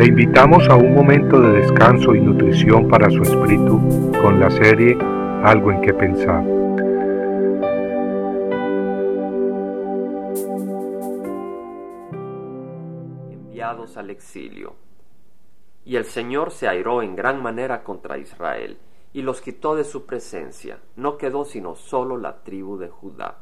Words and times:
Le 0.00 0.06
invitamos 0.06 0.66
a 0.70 0.76
un 0.76 0.94
momento 0.94 1.38
de 1.38 1.60
descanso 1.60 2.14
y 2.14 2.20
nutrición 2.22 2.88
para 2.88 3.10
su 3.10 3.20
espíritu 3.20 3.78
con 4.22 4.40
la 4.40 4.50
serie 4.50 4.96
Algo 5.44 5.70
en 5.72 5.82
que 5.82 5.92
pensar. 5.92 6.42
Enviados 13.30 13.98
al 13.98 14.08
exilio. 14.08 14.74
Y 15.84 15.96
el 15.96 16.06
Señor 16.06 16.50
se 16.50 16.66
airó 16.66 17.02
en 17.02 17.14
gran 17.14 17.42
manera 17.42 17.84
contra 17.84 18.16
Israel 18.16 18.78
y 19.12 19.20
los 19.20 19.42
quitó 19.42 19.76
de 19.76 19.84
su 19.84 20.06
presencia. 20.06 20.78
No 20.96 21.18
quedó 21.18 21.44
sino 21.44 21.74
solo 21.74 22.16
la 22.16 22.42
tribu 22.42 22.78
de 22.78 22.88
Judá. 22.88 23.40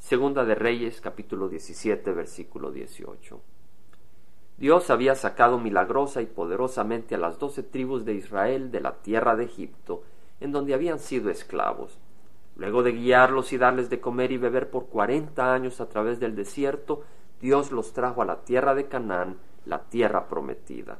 Segunda 0.00 0.44
de 0.44 0.56
Reyes 0.56 1.00
capítulo 1.00 1.48
17 1.48 2.10
versículo 2.10 2.72
18. 2.72 3.51
Dios 4.58 4.90
había 4.90 5.14
sacado 5.14 5.58
milagrosa 5.58 6.22
y 6.22 6.26
poderosamente 6.26 7.14
a 7.14 7.18
las 7.18 7.38
doce 7.38 7.62
tribus 7.62 8.04
de 8.04 8.14
Israel 8.14 8.70
de 8.70 8.80
la 8.80 8.92
tierra 9.02 9.34
de 9.34 9.44
Egipto, 9.44 10.02
en 10.40 10.52
donde 10.52 10.74
habían 10.74 10.98
sido 10.98 11.30
esclavos. 11.30 11.98
Luego 12.56 12.82
de 12.82 12.92
guiarlos 12.92 13.52
y 13.52 13.58
darles 13.58 13.90
de 13.90 14.00
comer 14.00 14.30
y 14.30 14.36
beber 14.36 14.70
por 14.70 14.86
cuarenta 14.86 15.52
años 15.54 15.80
a 15.80 15.88
través 15.88 16.20
del 16.20 16.36
desierto, 16.36 17.02
Dios 17.40 17.72
los 17.72 17.92
trajo 17.92 18.22
a 18.22 18.26
la 18.26 18.44
tierra 18.44 18.74
de 18.74 18.86
Canaán, 18.86 19.38
la 19.64 19.84
tierra 19.84 20.28
prometida. 20.28 20.98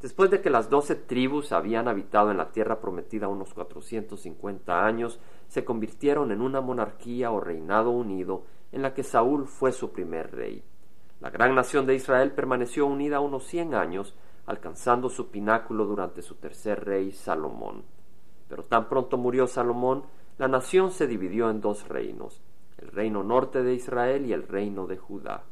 Después 0.00 0.30
de 0.30 0.40
que 0.40 0.48
las 0.48 0.70
doce 0.70 0.94
tribus 0.94 1.52
habían 1.52 1.86
habitado 1.86 2.30
en 2.30 2.38
la 2.38 2.52
tierra 2.52 2.80
prometida 2.80 3.28
unos 3.28 3.52
cuatrocientos 3.52 4.20
cincuenta 4.20 4.86
años, 4.86 5.20
se 5.48 5.64
convirtieron 5.64 6.32
en 6.32 6.40
una 6.40 6.62
monarquía 6.62 7.30
o 7.30 7.40
reinado 7.40 7.90
unido, 7.90 8.44
en 8.72 8.80
la 8.82 8.94
que 8.94 9.02
Saúl 9.02 9.46
fue 9.46 9.72
su 9.72 9.92
primer 9.92 10.34
rey. 10.34 10.62
La 11.20 11.28
gran 11.28 11.54
nación 11.54 11.84
de 11.84 11.94
Israel 11.94 12.32
permaneció 12.32 12.86
unida 12.86 13.20
unos 13.20 13.44
cien 13.44 13.74
años, 13.74 14.14
alcanzando 14.46 15.10
su 15.10 15.30
pináculo 15.30 15.84
durante 15.84 16.22
su 16.22 16.36
tercer 16.36 16.84
rey 16.84 17.12
Salomón. 17.12 17.84
Pero 18.48 18.64
tan 18.64 18.88
pronto 18.88 19.18
murió 19.18 19.46
Salomón, 19.46 20.04
la 20.38 20.48
nación 20.48 20.90
se 20.90 21.06
dividió 21.06 21.50
en 21.50 21.60
dos 21.60 21.86
reinos, 21.88 22.40
el 22.78 22.88
reino 22.88 23.22
norte 23.22 23.62
de 23.62 23.74
Israel 23.74 24.24
y 24.24 24.32
el 24.32 24.48
reino 24.48 24.86
de 24.86 24.96
Judá. 24.96 25.44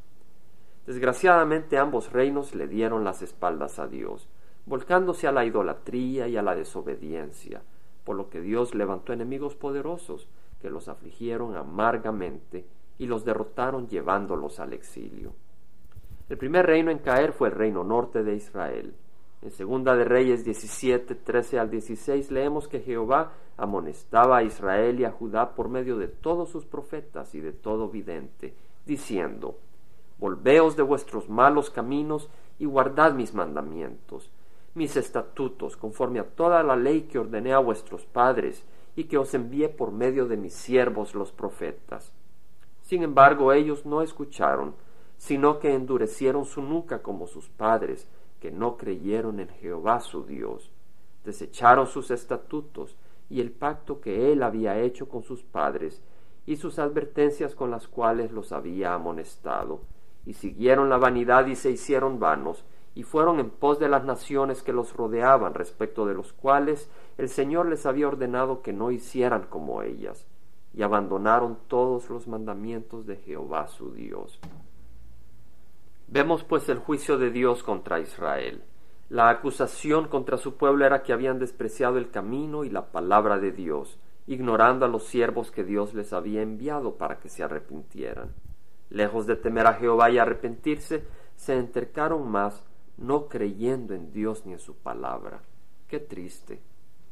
Desgraciadamente 0.87 1.77
ambos 1.77 2.13
reinos 2.13 2.55
le 2.55 2.67
dieron 2.67 3.05
las 3.05 3.21
espaldas 3.21 3.79
a 3.79 3.87
Dios, 3.87 4.27
volcándose 4.65 5.27
a 5.29 5.33
la 5.33 5.45
idolatría 5.45 6.29
y 6.29 6.39
a 6.39 6.43
la 6.43 6.55
desobediencia, 6.55 7.61
por 8.05 8.17
lo 8.17 8.31
que 8.31 8.41
Dios 8.41 8.75
levantó 8.75 9.13
enemigos 9.13 9.55
poderosos 9.55 10.29
que 10.63 10.71
los 10.71 10.89
afligieron 10.89 11.57
amargamente 11.57 12.67
y 12.97 13.07
los 13.07 13.27
derrotaron 13.27 13.87
llevándolos 13.87 14.61
al 14.61 14.73
exilio. 14.73 15.35
El 16.29 16.37
primer 16.37 16.67
reino 16.67 16.91
en 16.91 16.99
caer 16.99 17.33
fue 17.33 17.49
el 17.49 17.55
reino 17.55 17.85
norte 17.85 18.23
de 18.23 18.35
Israel. 18.35 18.95
En 19.41 19.51
Segunda 19.51 19.97
de 19.97 20.05
Reyes 20.05 20.45
17, 20.45 21.15
13 21.15 21.59
al 21.59 21.71
16 21.71 22.31
leemos 22.31 22.69
que 22.69 22.81
Jehová 22.81 23.33
amonestaba 23.57 24.39
a 24.39 24.43
Israel 24.43 25.01
y 25.01 25.05
a 25.05 25.13
Judá 25.13 25.55
por 25.55 25.69
medio 25.69 25.97
de 25.97 26.09
todos 26.09 26.51
sus 26.51 26.67
profetas 26.67 27.35
y 27.35 27.41
de 27.41 27.53
todo 27.53 27.89
vidente, 27.89 28.55
diciendo, 28.85 29.57
Volveos 30.19 30.77
de 30.77 30.83
vuestros 30.83 31.31
malos 31.31 31.71
caminos 31.71 32.29
y 32.59 32.67
guardad 32.67 33.15
mis 33.15 33.33
mandamientos, 33.33 34.31
mis 34.75 34.97
estatutos, 34.97 35.77
conforme 35.77 36.19
a 36.19 36.25
toda 36.25 36.63
la 36.63 36.77
ley 36.77 37.03
que 37.03 37.19
ordené 37.19 37.55
a 37.55 37.59
vuestros 37.59 38.05
padres 38.05 38.65
y 38.97 39.05
que 39.05 39.17
os 39.17 39.33
envié 39.33 39.69
por 39.69 39.93
medio 39.93 40.27
de 40.27 40.37
mis 40.37 40.55
siervos 40.55 41.15
los 41.15 41.33
profetas. 41.33 42.13
Sin 42.83 43.03
embargo, 43.03 43.53
ellos 43.53 43.87
no 43.87 44.03
escucharon, 44.03 44.75
sino 45.19 45.59
que 45.59 45.75
endurecieron 45.75 46.47
su 46.47 46.63
nuca 46.63 47.03
como 47.03 47.27
sus 47.27 47.49
padres, 47.49 48.09
que 48.41 48.51
no 48.51 48.77
creyeron 48.77 49.41
en 49.41 49.49
Jehová 49.49 50.01
su 50.01 50.25
Dios. 50.25 50.71
Desecharon 51.25 51.87
sus 51.87 52.11
estatutos 52.11 52.97
y 53.29 53.41
el 53.41 53.51
pacto 53.51 54.01
que 54.01 54.33
él 54.33 54.43
había 54.43 54.79
hecho 54.79 55.09
con 55.09 55.23
sus 55.23 55.43
padres, 55.43 56.01
y 56.47 56.57
sus 56.57 56.79
advertencias 56.79 57.55
con 57.55 57.71
las 57.71 57.89
cuales 57.89 58.33
los 58.33 58.53
había 58.53 58.95
amonestado, 58.95 59.81
y 60.25 60.33
siguieron 60.33 60.89
la 60.89 60.97
vanidad 60.97 61.47
y 61.47 61.57
se 61.57 61.71
hicieron 61.71 62.19
vanos, 62.19 62.65
y 62.95 63.03
fueron 63.03 63.39
en 63.39 63.51
pos 63.51 63.79
de 63.79 63.89
las 63.89 64.05
naciones 64.05 64.63
que 64.63 64.73
los 64.73 64.97
rodeaban, 64.97 65.53
respecto 65.53 66.07
de 66.07 66.15
los 66.15 66.33
cuales 66.33 66.91
el 67.19 67.29
Señor 67.29 67.67
les 67.67 67.85
había 67.85 68.09
ordenado 68.09 68.63
que 68.63 68.73
no 68.73 68.91
hicieran 68.91 69.43
como 69.51 69.83
ellas, 69.83 70.27
y 70.73 70.83
abandonaron 70.83 71.59
todos 71.69 72.09
los 72.09 72.27
mandamientos 72.27 73.07
de 73.07 73.17
Jehová 73.17 73.69
su 73.69 73.93
Dios. 73.93 74.41
Vemos 76.11 76.43
pues 76.43 76.71
el 76.71 76.79
juicio 76.79 77.19
de 77.19 77.31
Dios 77.31 77.63
contra 77.63 78.01
Israel. 78.01 78.63
La 79.11 79.29
acusación 79.29 80.09
contra 80.09 80.39
su 80.39 80.57
pueblo 80.57 80.87
era 80.87 81.03
que 81.03 81.13
habían 81.13 81.39
despreciado 81.39 81.99
el 81.99 82.11
camino 82.11 82.65
y 82.65 82.71
la 82.71 82.91
palabra 82.91 83.39
de 83.39 83.53
Dios, 83.53 83.99
ignorando 84.27 84.87
a 84.87 84.89
los 84.89 85.05
siervos 85.05 85.51
que 85.51 85.65
Dios 85.65 85.93
les 85.93 86.15
había 86.15 86.41
enviado 86.41 86.95
para 86.97 87.19
que 87.19 87.29
se 87.29 87.43
arrepintieran. 87.43 88.33
Lejos 88.89 89.27
de 89.27 89.37
temer 89.37 89.67
a 89.67 89.75
Jehová 89.75 90.09
y 90.11 90.17
arrepentirse, 90.17 91.05
se 91.37 91.59
entercaron 91.59 92.31
más, 92.31 92.65
no 92.97 93.29
creyendo 93.29 93.93
en 93.93 94.11
Dios 94.11 94.47
ni 94.47 94.55
en 94.55 94.61
su 94.61 94.77
palabra. 94.77 95.43
Qué 95.89 96.01
triste. 96.01 96.63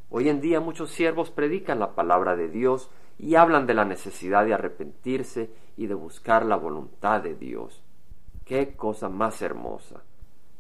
Hoy 0.09 0.31
en 0.31 0.41
día 0.41 0.61
muchos 0.61 0.91
siervos 0.91 1.31
predican 1.31 1.81
la 1.81 1.95
palabra 1.95 2.35
de 2.35 2.49
Dios 2.49 2.89
y 3.19 3.35
hablan 3.35 3.67
de 3.67 3.75
la 3.75 3.85
necesidad 3.85 4.47
de 4.47 4.55
arrepentirse 4.55 5.51
y 5.77 5.87
de 5.87 5.95
buscar 5.95 6.47
la 6.47 6.57
voluntad 6.57 7.21
de 7.21 7.35
Dios. 7.35 7.83
Qué 8.47 8.77
cosa 8.77 9.09
más 9.09 9.43
hermosa. 9.43 10.05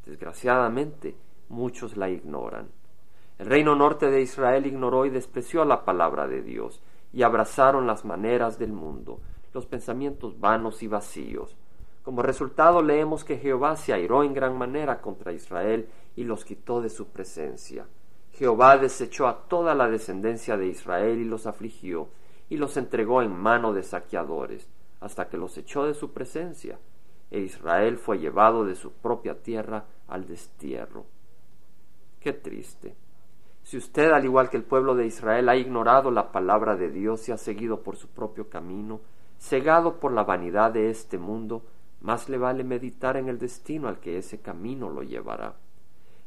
Desgraciadamente, 0.04 1.14
muchos 1.48 1.96
la 1.96 2.10
ignoran. 2.10 2.68
El 3.38 3.46
reino 3.46 3.76
norte 3.76 4.10
de 4.10 4.22
Israel 4.22 4.66
ignoró 4.66 5.06
y 5.06 5.10
despreció 5.10 5.64
la 5.64 5.84
palabra 5.84 6.26
de 6.26 6.42
Dios, 6.42 6.82
y 7.12 7.22
abrazaron 7.22 7.86
las 7.86 8.04
maneras 8.04 8.58
del 8.58 8.72
mundo, 8.72 9.20
los 9.54 9.66
pensamientos 9.66 10.40
vanos 10.40 10.82
y 10.82 10.88
vacíos. 10.88 11.56
Como 12.02 12.22
resultado 12.22 12.82
leemos 12.82 13.22
que 13.22 13.38
Jehová 13.38 13.76
se 13.76 13.92
airó 13.92 14.24
en 14.24 14.34
gran 14.34 14.58
manera 14.58 15.00
contra 15.00 15.32
Israel 15.32 15.88
y 16.16 16.24
los 16.24 16.44
quitó 16.44 16.80
de 16.80 16.90
su 16.90 17.06
presencia. 17.10 17.86
Jehová 18.32 18.78
desechó 18.78 19.28
a 19.28 19.44
toda 19.46 19.76
la 19.76 19.88
descendencia 19.88 20.56
de 20.56 20.66
Israel 20.66 21.20
y 21.20 21.24
los 21.24 21.46
afligió, 21.46 22.08
y 22.48 22.56
los 22.56 22.76
entregó 22.76 23.22
en 23.22 23.30
mano 23.30 23.72
de 23.72 23.84
saqueadores, 23.84 24.68
hasta 24.98 25.28
que 25.28 25.36
los 25.36 25.56
echó 25.56 25.86
de 25.86 25.94
su 25.94 26.12
presencia 26.12 26.80
e 27.30 27.40
Israel 27.40 27.98
fue 27.98 28.18
llevado 28.18 28.64
de 28.64 28.74
su 28.74 28.92
propia 28.92 29.42
tierra 29.42 29.84
al 30.08 30.26
destierro. 30.26 31.04
Qué 32.20 32.32
triste. 32.32 32.94
Si 33.62 33.76
usted, 33.76 34.12
al 34.12 34.24
igual 34.24 34.48
que 34.48 34.56
el 34.56 34.62
pueblo 34.62 34.94
de 34.94 35.06
Israel, 35.06 35.48
ha 35.48 35.56
ignorado 35.56 36.10
la 36.10 36.30
palabra 36.30 36.76
de 36.76 36.88
Dios 36.88 37.28
y 37.28 37.32
ha 37.32 37.36
seguido 37.36 37.82
por 37.82 37.96
su 37.96 38.08
propio 38.08 38.48
camino, 38.48 39.00
cegado 39.38 39.98
por 39.98 40.12
la 40.12 40.22
vanidad 40.22 40.70
de 40.70 40.90
este 40.90 41.18
mundo, 41.18 41.62
más 42.00 42.28
le 42.28 42.38
vale 42.38 42.62
meditar 42.62 43.16
en 43.16 43.28
el 43.28 43.38
destino 43.38 43.88
al 43.88 43.98
que 43.98 44.18
ese 44.18 44.40
camino 44.40 44.88
lo 44.88 45.02
llevará. 45.02 45.54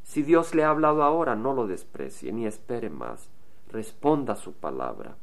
Si 0.04 0.24
Dios 0.24 0.54
le 0.56 0.64
ha 0.64 0.70
hablado 0.70 1.04
ahora, 1.04 1.36
no 1.36 1.54
lo 1.54 1.68
desprecie 1.68 2.34
ni 2.34 2.46
espere 2.46 2.90
más. 2.90 3.30
Responda 3.72 4.34
a 4.34 4.38
su 4.38 4.54
palabra. 4.54 5.16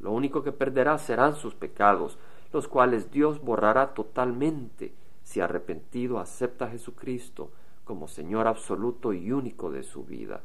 Lo 0.00 0.10
único 0.10 0.42
que 0.42 0.52
perderá 0.52 0.98
serán 0.98 1.36
sus 1.36 1.54
pecados, 1.54 2.18
los 2.52 2.66
cuales 2.66 3.12
Dios 3.12 3.40
borrará 3.40 3.94
totalmente 3.94 4.92
si 5.32 5.40
arrepentido 5.40 6.18
acepta 6.18 6.66
a 6.66 6.70
Jesucristo 6.70 7.50
como 7.84 8.06
Señor 8.06 8.46
absoluto 8.46 9.14
y 9.14 9.32
único 9.32 9.70
de 9.70 9.82
su 9.82 10.04
vida. 10.04 10.42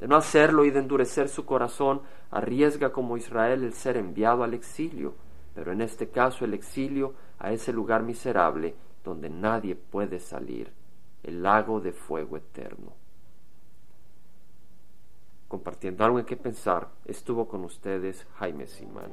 De 0.00 0.08
no 0.08 0.16
hacerlo 0.16 0.64
y 0.64 0.70
de 0.70 0.78
endurecer 0.78 1.28
su 1.28 1.44
corazón, 1.44 2.00
arriesga 2.30 2.90
como 2.90 3.18
Israel 3.18 3.62
el 3.62 3.74
ser 3.74 3.98
enviado 3.98 4.42
al 4.42 4.54
exilio, 4.54 5.14
pero 5.54 5.72
en 5.72 5.82
este 5.82 6.08
caso 6.08 6.46
el 6.46 6.54
exilio 6.54 7.12
a 7.38 7.52
ese 7.52 7.70
lugar 7.74 8.02
miserable 8.02 8.74
donde 9.04 9.28
nadie 9.28 9.76
puede 9.76 10.18
salir, 10.20 10.72
el 11.22 11.42
lago 11.42 11.80
de 11.80 11.92
fuego 11.92 12.38
eterno. 12.38 12.94
Compartiendo 15.48 16.02
algo 16.02 16.18
en 16.18 16.24
que 16.24 16.36
pensar, 16.38 16.88
estuvo 17.04 17.46
con 17.46 17.62
ustedes 17.62 18.26
Jaime 18.38 18.66
Simán. 18.66 19.12